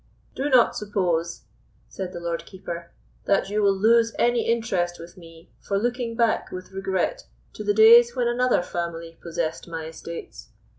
"Do 0.33 0.49
not 0.49 0.75
suppose," 0.75 1.43
said 1.87 2.11
the 2.11 2.19
Lord 2.19 2.47
Keeper, 2.47 2.89
"that 3.25 3.51
you 3.51 3.61
will 3.61 3.77
lose 3.77 4.15
any 4.17 4.49
interest 4.51 4.97
with 4.99 5.15
me 5.15 5.51
for 5.59 5.77
looking 5.77 6.15
back 6.15 6.51
with 6.51 6.71
regret 6.71 7.27
to 7.53 7.63
the 7.63 7.71
days 7.75 8.15
when 8.15 8.27
another 8.27 8.63
family 8.63 9.19
possessed 9.21 9.67
my 9.67 9.85
estates. 9.85 10.49